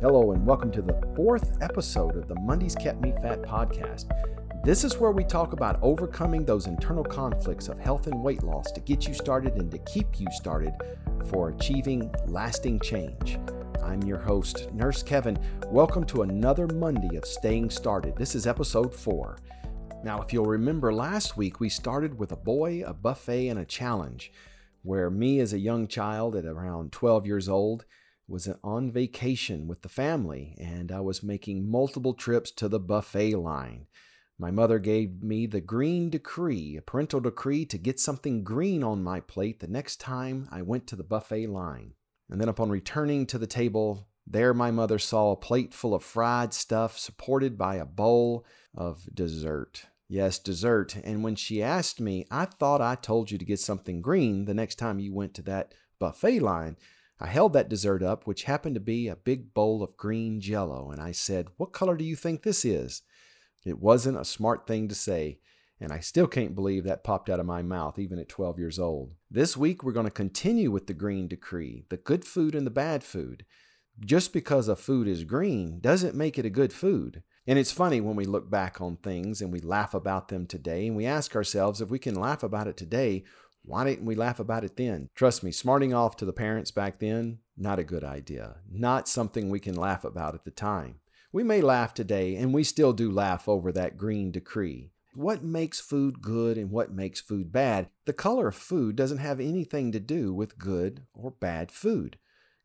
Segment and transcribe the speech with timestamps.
[0.00, 4.06] Hello, and welcome to the fourth episode of the Mondays Kept Me Fat podcast.
[4.62, 8.70] This is where we talk about overcoming those internal conflicts of health and weight loss
[8.70, 10.72] to get you started and to keep you started
[11.28, 13.40] for achieving lasting change.
[13.82, 15.36] I'm your host, Nurse Kevin.
[15.66, 18.14] Welcome to another Monday of Staying Started.
[18.14, 19.40] This is episode four.
[20.04, 23.64] Now, if you'll remember last week, we started with a boy, a buffet, and a
[23.64, 24.30] challenge,
[24.84, 27.84] where me as a young child at around 12 years old
[28.28, 33.34] was on vacation with the family, and I was making multiple trips to the buffet
[33.36, 33.86] line.
[34.38, 39.02] My mother gave me the green decree, a parental decree to get something green on
[39.02, 41.94] my plate the next time I went to the buffet line.
[42.30, 46.04] And then upon returning to the table, there my mother saw a plate full of
[46.04, 48.44] fried stuff supported by a bowl
[48.76, 49.86] of dessert.
[50.08, 50.96] Yes, dessert.
[51.02, 54.54] And when she asked me, I thought I told you to get something green the
[54.54, 56.76] next time you went to that buffet line.
[57.20, 60.90] I held that dessert up, which happened to be a big bowl of green jello,
[60.90, 63.02] and I said, What color do you think this is?
[63.64, 65.40] It wasn't a smart thing to say,
[65.80, 68.78] and I still can't believe that popped out of my mouth even at 12 years
[68.78, 69.14] old.
[69.30, 72.70] This week, we're going to continue with the green decree the good food and the
[72.70, 73.44] bad food.
[74.00, 77.24] Just because a food is green doesn't make it a good food.
[77.48, 80.86] And it's funny when we look back on things and we laugh about them today
[80.86, 83.24] and we ask ourselves if we can laugh about it today,
[83.68, 85.10] why didn't we laugh about it then?
[85.14, 88.56] Trust me, smarting off to the parents back then, not a good idea.
[88.70, 91.00] Not something we can laugh about at the time.
[91.32, 94.92] We may laugh today, and we still do laugh over that green decree.
[95.14, 97.90] What makes food good and what makes food bad?
[98.06, 102.18] The color of food doesn't have anything to do with good or bad food.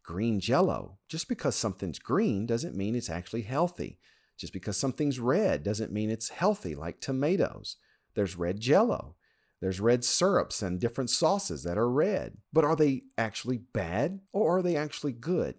[0.04, 4.00] Green jello, just because something's green doesn't mean it's actually healthy.
[4.38, 7.78] Just because something's red doesn't mean it's healthy, like tomatoes.
[8.14, 9.16] There's red jello.
[9.64, 12.36] There's red syrups and different sauces that are red.
[12.52, 15.56] But are they actually bad or are they actually good?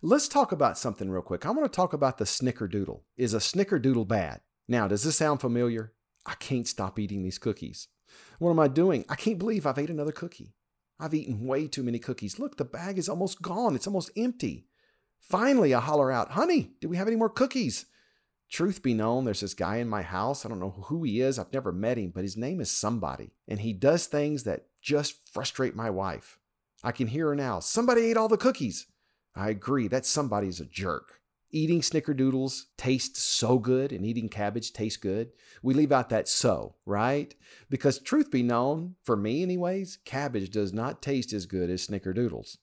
[0.00, 1.44] Let's talk about something real quick.
[1.44, 3.02] I want to talk about the snickerdoodle.
[3.18, 4.40] Is a snickerdoodle bad?
[4.66, 5.92] Now, does this sound familiar?
[6.24, 7.88] I can't stop eating these cookies.
[8.38, 9.04] What am I doing?
[9.10, 10.54] I can't believe I've ate another cookie.
[10.98, 12.38] I've eaten way too many cookies.
[12.38, 13.74] Look, the bag is almost gone.
[13.74, 14.64] It's almost empty.
[15.20, 17.84] Finally, I holler out, Honey, do we have any more cookies?
[18.50, 20.44] Truth be known, there's this guy in my house.
[20.44, 21.38] I don't know who he is.
[21.38, 23.30] I've never met him, but his name is somebody.
[23.46, 26.38] And he does things that just frustrate my wife.
[26.82, 27.60] I can hear her now.
[27.60, 28.86] Somebody ate all the cookies.
[29.34, 31.20] I agree, that somebody's a jerk.
[31.50, 35.30] Eating snickerdoodles tastes so good and eating cabbage tastes good.
[35.62, 37.34] We leave out that so, right?
[37.70, 42.58] Because truth be known, for me anyways, cabbage does not taste as good as snickerdoodles.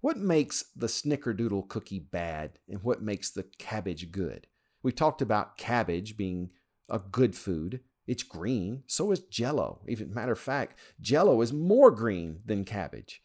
[0.00, 4.46] What makes the snickerdoodle cookie bad and what makes the cabbage good?
[4.84, 6.50] We talked about cabbage being
[6.90, 7.80] a good food.
[8.06, 9.80] It's green, so is jello.
[9.88, 13.22] Even matter of fact, jello is more green than cabbage.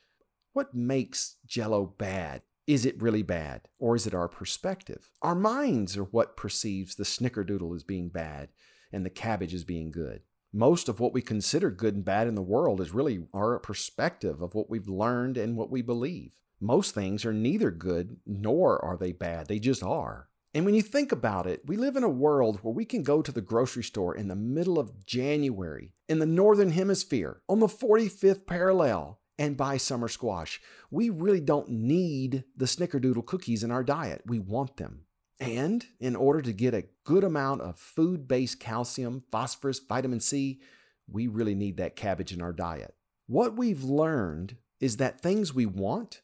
[0.53, 2.43] What makes jello bad?
[2.65, 3.67] Is it really bad?
[3.77, 5.11] Or is it our perspective?
[5.21, 8.49] Our minds are what perceives the snickerdoodle as being bad
[8.93, 10.21] and the cabbage as being good.
[10.53, 14.41] Most of what we consider good and bad in the world is really our perspective
[14.41, 16.39] of what we've learned and what we believe.
[16.61, 20.28] Most things are neither good nor are they bad, they just are.
[20.53, 23.21] And when you think about it, we live in a world where we can go
[23.21, 27.67] to the grocery store in the middle of January in the Northern Hemisphere on the
[27.67, 30.59] 45th parallel and buy summer squash.
[30.89, 34.23] We really don't need the snickerdoodle cookies in our diet.
[34.25, 35.05] We want them.
[35.39, 40.61] And in order to get a good amount of food based calcium, phosphorus, vitamin C,
[41.07, 42.95] we really need that cabbage in our diet.
[43.27, 46.21] What we've learned is that things we want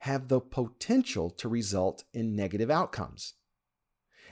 [0.00, 3.34] have the potential to result in negative outcomes.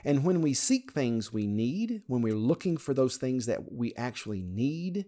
[0.05, 3.93] And when we seek things we need, when we're looking for those things that we
[3.95, 5.05] actually need,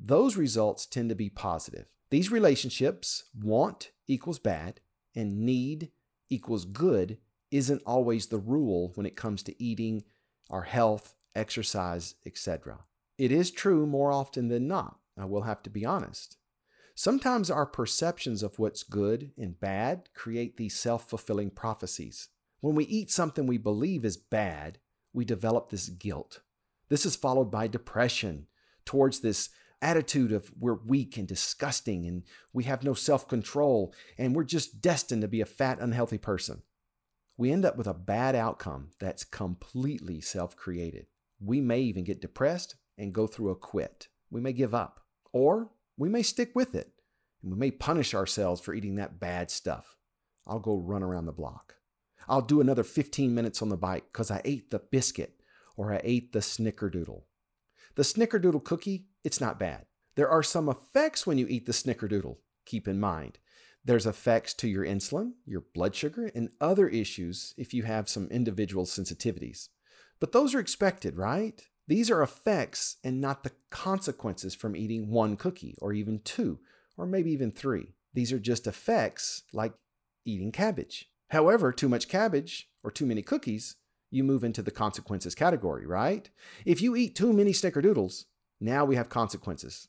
[0.00, 1.86] those results tend to be positive.
[2.10, 4.80] These relationships, want equals bad
[5.14, 5.90] and need
[6.30, 7.18] equals good,
[7.50, 10.02] isn't always the rule when it comes to eating,
[10.50, 12.80] our health, exercise, etc.
[13.18, 14.98] It is true more often than not.
[15.18, 16.38] I will have to be honest.
[16.94, 22.28] Sometimes our perceptions of what's good and bad create these self fulfilling prophecies.
[22.62, 24.78] When we eat something we believe is bad,
[25.12, 26.42] we develop this guilt.
[26.88, 28.46] This is followed by depression
[28.84, 29.50] towards this
[29.82, 32.22] attitude of we're weak and disgusting and
[32.52, 36.62] we have no self control and we're just destined to be a fat, unhealthy person.
[37.36, 41.06] We end up with a bad outcome that's completely self created.
[41.40, 44.06] We may even get depressed and go through a quit.
[44.30, 45.00] We may give up,
[45.32, 46.92] or we may stick with it
[47.42, 49.96] and we may punish ourselves for eating that bad stuff.
[50.46, 51.74] I'll go run around the block.
[52.28, 55.40] I'll do another 15 minutes on the bike because I ate the biscuit
[55.76, 57.22] or I ate the snickerdoodle.
[57.94, 59.86] The snickerdoodle cookie, it's not bad.
[60.14, 62.36] There are some effects when you eat the snickerdoodle.
[62.64, 63.38] keep in mind.
[63.84, 68.28] There's effects to your insulin, your blood sugar, and other issues if you have some
[68.28, 69.68] individual sensitivities.
[70.20, 71.60] But those are expected, right?
[71.88, 76.60] These are effects and not the consequences from eating one cookie, or even two,
[76.96, 77.94] or maybe even three.
[78.14, 79.74] These are just effects like
[80.24, 81.10] eating cabbage.
[81.32, 83.76] However, too much cabbage or too many cookies,
[84.10, 86.28] you move into the consequences category, right?
[86.66, 88.26] If you eat too many snickerdoodles,
[88.60, 89.88] now we have consequences.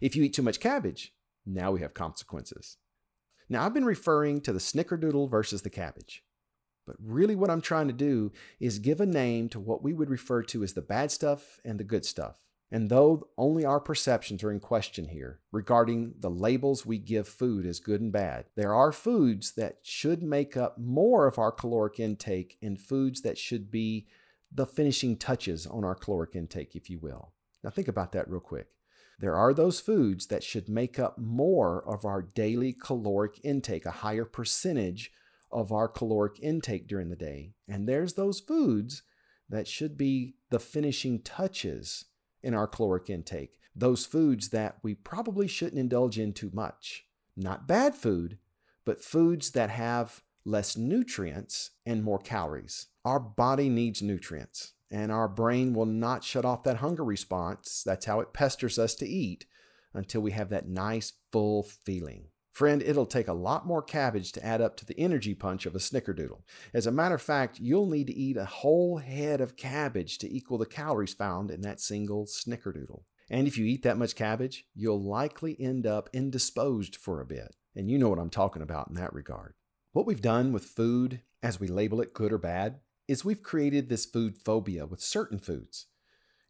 [0.00, 1.14] If you eat too much cabbage,
[1.46, 2.76] now we have consequences.
[3.48, 6.24] Now, I've been referring to the snickerdoodle versus the cabbage.
[6.88, 10.10] But really, what I'm trying to do is give a name to what we would
[10.10, 12.40] refer to as the bad stuff and the good stuff.
[12.72, 17.66] And though only our perceptions are in question here regarding the labels we give food
[17.66, 21.98] as good and bad, there are foods that should make up more of our caloric
[21.98, 24.06] intake and foods that should be
[24.52, 27.32] the finishing touches on our caloric intake, if you will.
[27.64, 28.68] Now, think about that real quick.
[29.18, 33.90] There are those foods that should make up more of our daily caloric intake, a
[33.90, 35.12] higher percentage
[35.52, 37.52] of our caloric intake during the day.
[37.68, 39.02] And there's those foods
[39.48, 42.06] that should be the finishing touches
[42.42, 47.06] in our caloric intake, those foods that we probably shouldn't indulge in too much.
[47.36, 48.38] Not bad food,
[48.84, 52.86] but foods that have less nutrients and more calories.
[53.04, 57.82] Our body needs nutrients and our brain will not shut off that hunger response.
[57.84, 59.46] That's how it pesters us to eat
[59.94, 62.29] until we have that nice, full feeling.
[62.52, 65.74] Friend, it'll take a lot more cabbage to add up to the energy punch of
[65.74, 66.42] a snickerdoodle.
[66.74, 70.34] As a matter of fact, you'll need to eat a whole head of cabbage to
[70.34, 73.02] equal the calories found in that single snickerdoodle.
[73.30, 77.54] And if you eat that much cabbage, you'll likely end up indisposed for a bit.
[77.76, 79.54] And you know what I'm talking about in that regard.
[79.92, 83.88] What we've done with food, as we label it good or bad, is we've created
[83.88, 85.86] this food phobia with certain foods.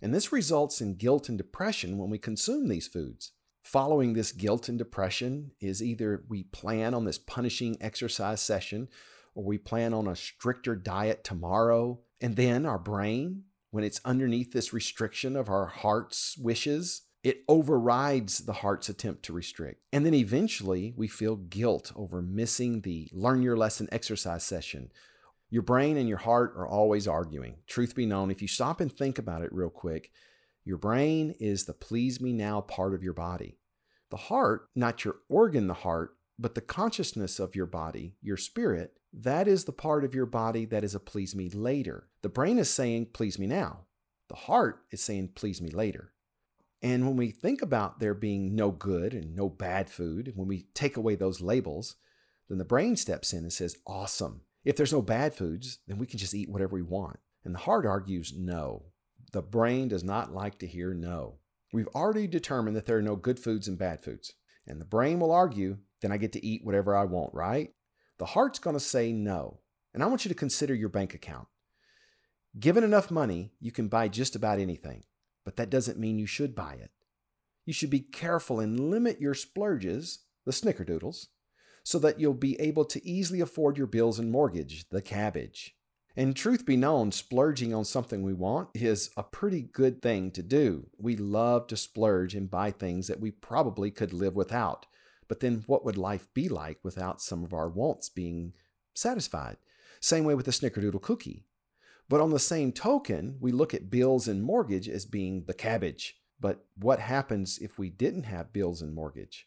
[0.01, 3.33] And this results in guilt and depression when we consume these foods.
[3.63, 8.89] Following this guilt and depression is either we plan on this punishing exercise session
[9.35, 12.01] or we plan on a stricter diet tomorrow.
[12.21, 18.39] And then our brain, when it's underneath this restriction of our heart's wishes, it overrides
[18.39, 19.83] the heart's attempt to restrict.
[19.93, 24.91] And then eventually we feel guilt over missing the learn your lesson exercise session
[25.51, 27.57] your brain and your heart are always arguing.
[27.67, 30.13] Truth be known, if you stop and think about it real quick,
[30.65, 33.59] your brain is the please me now part of your body.
[34.11, 38.95] The heart, not your organ, the heart, but the consciousness of your body, your spirit,
[39.13, 42.09] that is the part of your body that is a please me later.
[42.23, 43.81] The brain is saying please me now.
[44.29, 46.13] The heart is saying please me later.
[46.83, 50.67] And when we think about there being no good and no bad food, when we
[50.73, 51.97] take away those labels,
[52.49, 54.43] then the brain steps in and says, awesome.
[54.65, 57.19] If there's no bad foods, then we can just eat whatever we want.
[57.45, 58.90] And the heart argues no.
[59.33, 61.39] The brain does not like to hear no.
[61.73, 64.33] We've already determined that there are no good foods and bad foods.
[64.67, 67.71] And the brain will argue, then I get to eat whatever I want, right?
[68.19, 69.61] The heart's going to say no.
[69.95, 71.49] And I want you to consider your bank account.
[72.59, 75.05] Given enough money, you can buy just about anything,
[75.45, 76.91] but that doesn't mean you should buy it.
[77.65, 81.27] You should be careful and limit your splurges, the snickerdoodles,
[81.85, 85.77] so that you'll be able to easily afford your bills and mortgage, the cabbage.
[86.21, 90.43] And truth be known, splurging on something we want is a pretty good thing to
[90.43, 90.91] do.
[90.99, 94.85] We love to splurge and buy things that we probably could live without.
[95.29, 98.53] But then what would life be like without some of our wants being
[98.93, 99.57] satisfied?
[100.03, 101.47] Same way with the snickerdoodle cookie.
[102.07, 106.21] But on the same token, we look at bills and mortgage as being the cabbage.
[106.39, 109.47] But what happens if we didn't have bills and mortgage?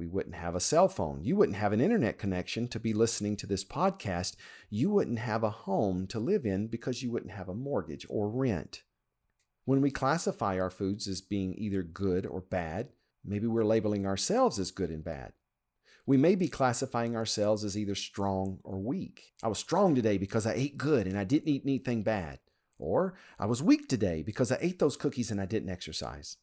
[0.00, 1.24] We wouldn't have a cell phone.
[1.24, 4.34] You wouldn't have an internet connection to be listening to this podcast.
[4.70, 8.30] You wouldn't have a home to live in because you wouldn't have a mortgage or
[8.30, 8.82] rent.
[9.66, 12.88] When we classify our foods as being either good or bad,
[13.22, 15.34] maybe we're labeling ourselves as good and bad.
[16.06, 19.34] We may be classifying ourselves as either strong or weak.
[19.42, 22.38] I was strong today because I ate good and I didn't eat anything bad.
[22.78, 26.38] Or I was weak today because I ate those cookies and I didn't exercise.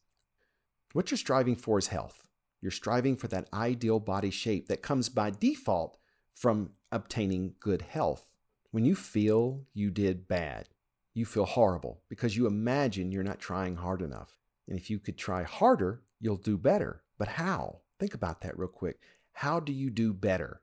[0.92, 2.27] What you're striving for is health.
[2.60, 5.98] You're striving for that ideal body shape that comes by default
[6.32, 8.30] from obtaining good health.
[8.70, 10.68] When you feel you did bad,
[11.14, 14.36] you feel horrible because you imagine you're not trying hard enough.
[14.68, 17.02] And if you could try harder, you'll do better.
[17.18, 17.80] But how?
[17.98, 19.00] Think about that real quick.
[19.32, 20.60] How do you do better?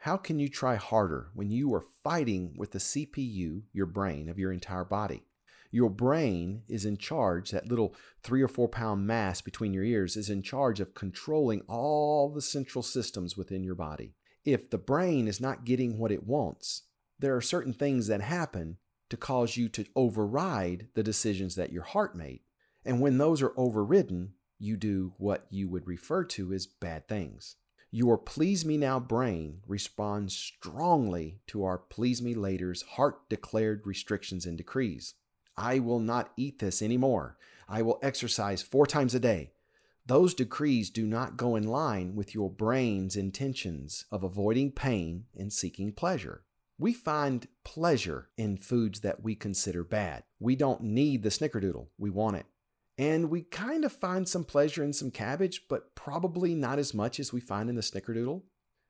[0.00, 4.38] How can you try harder when you are fighting with the CPU, your brain, of
[4.38, 5.24] your entire body?
[5.74, 10.16] Your brain is in charge, that little three or four pound mass between your ears
[10.16, 14.14] is in charge of controlling all the central systems within your body.
[14.44, 16.82] If the brain is not getting what it wants,
[17.18, 18.78] there are certain things that happen
[19.10, 22.42] to cause you to override the decisions that your heart made.
[22.84, 27.56] And when those are overridden, you do what you would refer to as bad things
[27.90, 34.46] Your please me now brain responds strongly to our please me later's heart declared restrictions
[34.46, 35.14] and decrees.
[35.56, 37.36] I will not eat this anymore.
[37.68, 39.52] I will exercise four times a day.
[40.06, 45.52] Those decrees do not go in line with your brain's intentions of avoiding pain and
[45.52, 46.44] seeking pleasure.
[46.78, 50.24] We find pleasure in foods that we consider bad.
[50.40, 52.46] We don't need the snickerdoodle, we want it.
[52.98, 57.18] And we kind of find some pleasure in some cabbage, but probably not as much
[57.18, 58.42] as we find in the snickerdoodle.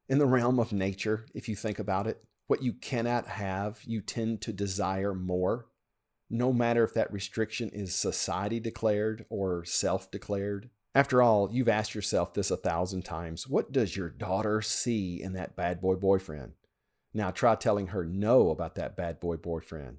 [0.09, 4.03] In the realm of nature, if you think about it, what you cannot have, you
[4.03, 5.67] tend to desire more,
[6.31, 10.71] no matter if that restriction is society declared or self declared.
[10.95, 15.33] After all, you've asked yourself this a thousand times what does your daughter see in
[15.33, 16.53] that bad boy boyfriend?
[17.13, 19.99] Now try telling her no about that bad boy boyfriend.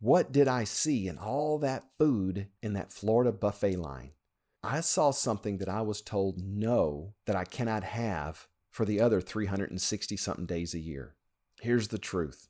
[0.00, 4.10] What did I see in all that food in that Florida buffet line?
[4.62, 9.20] I saw something that I was told no, that I cannot have for the other
[9.20, 11.14] 360 something days a year.
[11.60, 12.48] Here's the truth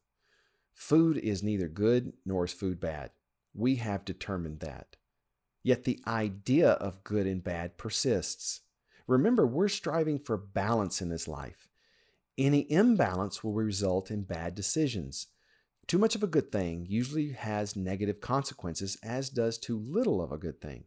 [0.74, 3.10] food is neither good nor is food bad.
[3.54, 4.96] We have determined that.
[5.62, 8.60] Yet the idea of good and bad persists.
[9.06, 11.68] Remember, we're striving for balance in this life.
[12.36, 15.28] Any imbalance will result in bad decisions.
[15.86, 20.32] Too much of a good thing usually has negative consequences, as does too little of
[20.32, 20.84] a good thing.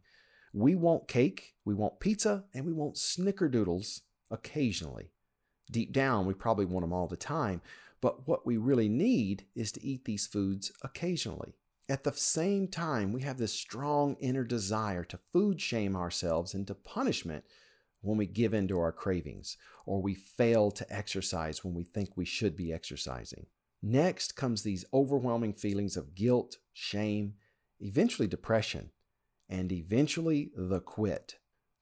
[0.52, 5.12] We want cake, we want pizza, and we want snickerdoodles occasionally.
[5.70, 7.60] Deep down, we probably want them all the time,
[8.00, 11.54] but what we really need is to eat these foods occasionally.
[11.88, 16.74] At the same time, we have this strong inner desire to food shame ourselves into
[16.74, 17.44] punishment
[18.02, 19.56] when we give in to our cravings,
[19.86, 23.46] or we fail to exercise when we think we should be exercising.
[23.82, 27.34] Next comes these overwhelming feelings of guilt, shame,
[27.80, 28.90] eventually depression,
[29.48, 31.37] and eventually the quit.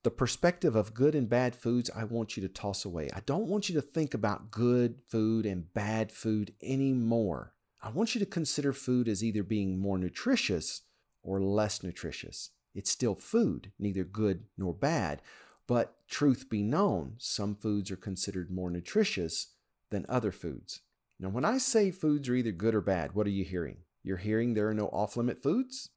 [0.06, 3.10] The perspective of good and bad foods I want you to toss away.
[3.12, 7.54] I don't want you to think about good food and bad food anymore.
[7.82, 10.82] I want you to consider food as either being more nutritious
[11.24, 12.50] or less nutritious.
[12.72, 15.22] It's still food, neither good nor bad.
[15.66, 19.54] But truth be known, some foods are considered more nutritious
[19.90, 20.82] than other foods.
[21.18, 23.78] Now, when I say foods are either good or bad, what are you hearing?
[24.04, 25.90] You're hearing there are no off limit foods?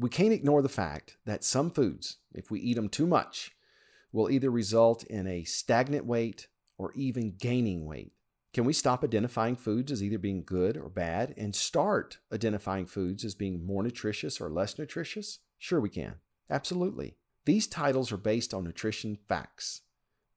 [0.00, 3.54] We can't ignore the fact that some foods, if we eat them too much,
[4.12, 8.14] will either result in a stagnant weight or even gaining weight.
[8.54, 13.26] Can we stop identifying foods as either being good or bad and start identifying foods
[13.26, 15.40] as being more nutritious or less nutritious?
[15.58, 16.14] Sure, we can.
[16.48, 17.16] Absolutely.
[17.44, 19.82] These titles are based on nutrition facts.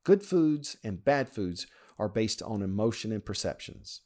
[0.04, 1.68] Good foods and bad foods
[1.98, 4.02] are based on emotion and perceptions.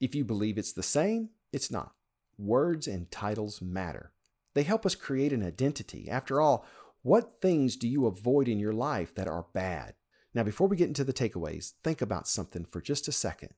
[0.00, 1.92] If you believe it's the same, it's not.
[2.38, 4.12] Words and titles matter.
[4.54, 6.08] They help us create an identity.
[6.10, 6.66] After all,
[7.02, 9.94] what things do you avoid in your life that are bad?
[10.34, 13.50] Now, before we get into the takeaways, think about something for just a second.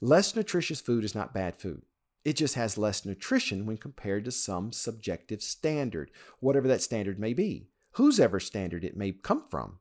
[0.00, 1.82] Less nutritious food is not bad food.
[2.24, 7.32] It just has less nutrition when compared to some subjective standard, whatever that standard may
[7.32, 9.78] be, whose ever standard it may come from.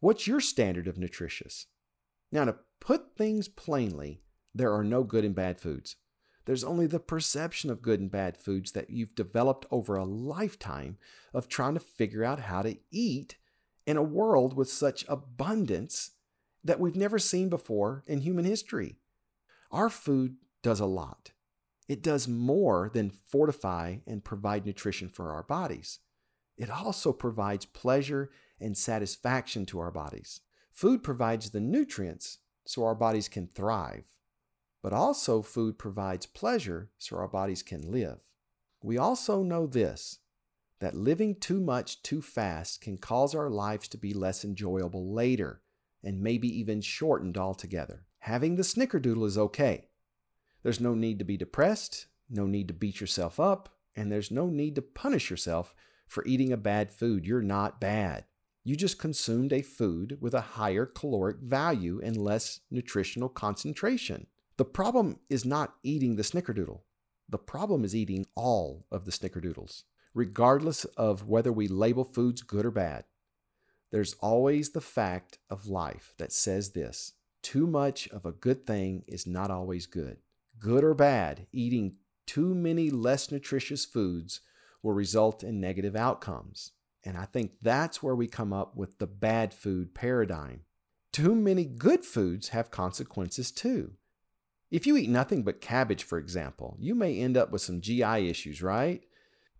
[0.00, 1.66] What's your standard of nutritious?
[2.32, 4.22] Now, to put things plainly,
[4.54, 5.96] there are no good and bad foods.
[6.46, 10.96] There's only the perception of good and bad foods that you've developed over a lifetime
[11.34, 13.36] of trying to figure out how to eat
[13.86, 16.12] in a world with such abundance
[16.64, 18.96] that we've never seen before in human history.
[19.70, 21.32] Our food does a lot.
[21.88, 25.98] It does more than fortify and provide nutrition for our bodies.
[26.56, 28.30] It also provides pleasure
[28.60, 30.40] and satisfaction to our bodies.
[30.70, 34.04] Food provides the nutrients so our bodies can thrive.
[34.82, 38.18] But also, food provides pleasure so our bodies can live.
[38.82, 40.18] We also know this
[40.78, 45.60] that living too much too fast can cause our lives to be less enjoyable later
[46.02, 48.06] and maybe even shortened altogether.
[48.20, 49.88] Having the snickerdoodle is okay.
[50.62, 54.46] There's no need to be depressed, no need to beat yourself up, and there's no
[54.46, 55.74] need to punish yourself
[56.06, 57.26] for eating a bad food.
[57.26, 58.24] You're not bad.
[58.64, 64.26] You just consumed a food with a higher caloric value and less nutritional concentration.
[64.60, 66.82] The problem is not eating the snickerdoodle.
[67.30, 72.66] The problem is eating all of the snickerdoodles, regardless of whether we label foods good
[72.66, 73.04] or bad.
[73.90, 79.02] There's always the fact of life that says this too much of a good thing
[79.08, 80.18] is not always good.
[80.58, 81.94] Good or bad, eating
[82.26, 84.42] too many less nutritious foods
[84.82, 86.72] will result in negative outcomes.
[87.02, 90.64] And I think that's where we come up with the bad food paradigm.
[91.14, 93.94] Too many good foods have consequences too.
[94.70, 98.28] If you eat nothing but cabbage, for example, you may end up with some GI
[98.28, 99.04] issues, right?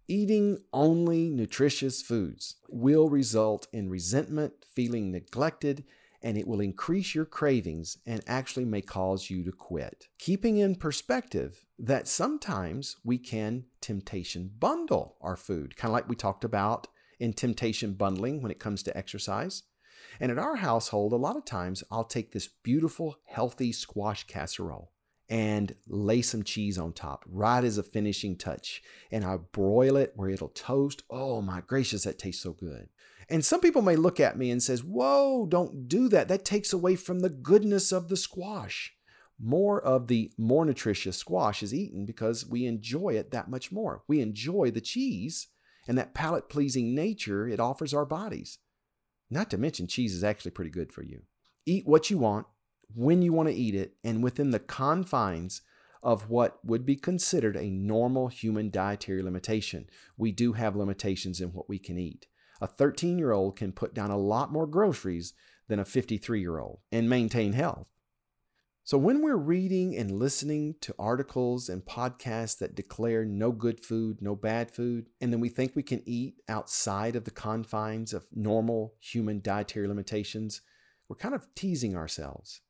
[0.07, 5.83] Eating only nutritious foods will result in resentment, feeling neglected,
[6.23, 10.07] and it will increase your cravings and actually may cause you to quit.
[10.21, 16.15] Keeping in perspective that sometimes we can temptation bundle our food, kind of like we
[16.15, 16.87] talked about
[17.19, 19.65] in temptation bundling when it comes to exercise.
[20.21, 24.93] And at our household, a lot of times I'll take this beautiful, healthy squash casserole
[25.31, 28.83] and lay some cheese on top, right as a finishing touch.
[29.13, 31.05] And I broil it where it'll toast.
[31.09, 32.89] Oh my gracious, that tastes so good.
[33.29, 36.27] And some people may look at me and says, "Whoa, don't do that.
[36.27, 38.93] That takes away from the goodness of the squash."
[39.39, 44.03] More of the more nutritious squash is eaten because we enjoy it that much more.
[44.09, 45.47] We enjoy the cheese
[45.87, 48.59] and that palate pleasing nature it offers our bodies.
[49.31, 51.23] Not to mention, cheese is actually pretty good for you.
[51.65, 52.49] Eat what you want,
[52.95, 55.63] when you want to eat it, and within the confines
[56.03, 59.87] of what would be considered a normal human dietary limitation.
[60.17, 62.27] We do have limitations in what we can eat.
[62.61, 65.35] A 13 year old can put down a lot more groceries
[65.69, 67.91] than a 53 year old and maintain health.
[68.83, 74.21] So, when we're reading and listening to articles and podcasts that declare no good food,
[74.21, 78.27] no bad food, and then we think we can eat outside of the confines of
[78.35, 80.63] normal human dietary limitations,
[81.09, 82.63] we're kind of teasing ourselves.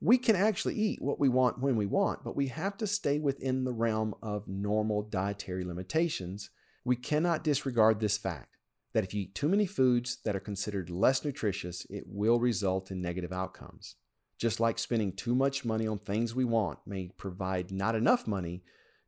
[0.00, 3.18] We can actually eat what we want when we want, but we have to stay
[3.18, 6.50] within the realm of normal dietary limitations.
[6.84, 8.56] We cannot disregard this fact
[8.94, 12.90] that if you eat too many foods that are considered less nutritious, it will result
[12.90, 13.96] in negative outcomes.
[14.38, 18.62] Just like spending too much money on things we want may provide not enough money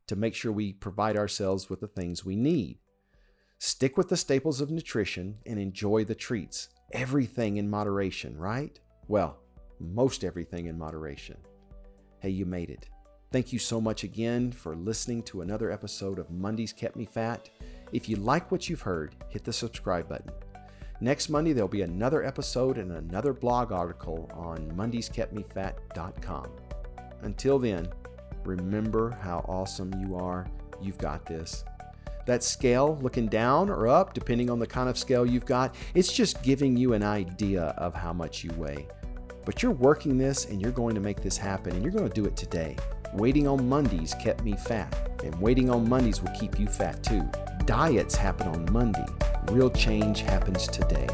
[0.07, 2.79] to make sure we provide ourselves with the things we need.
[3.57, 6.69] Stick with the staples of nutrition and enjoy the treats.
[6.91, 8.77] Everything in moderation, right?
[9.07, 9.40] Well,
[9.81, 11.37] most everything in moderation.
[12.19, 12.87] Hey, you made it.
[13.31, 17.49] Thank you so much again for listening to another episode of Mondays Kept Me Fat.
[17.91, 20.31] If you like what you've heard, hit the subscribe button.
[20.99, 26.47] Next Monday, there'll be another episode and another blog article on mondayskeptmefat.com.
[27.23, 27.87] Until then,
[28.43, 30.45] remember how awesome you are.
[30.81, 31.63] You've got this.
[32.27, 36.11] That scale looking down or up, depending on the kind of scale you've got, it's
[36.11, 38.87] just giving you an idea of how much you weigh.
[39.45, 42.13] But you're working this and you're going to make this happen, and you're going to
[42.13, 42.75] do it today.
[43.13, 47.29] Waiting on Mondays kept me fat, and waiting on Mondays will keep you fat too.
[47.65, 49.05] Diets happen on Monday.
[49.51, 51.07] Real change happens today.